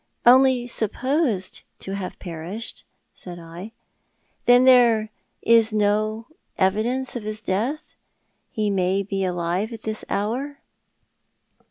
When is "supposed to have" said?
0.65-2.17